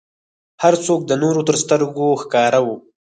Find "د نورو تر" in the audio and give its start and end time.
1.05-1.55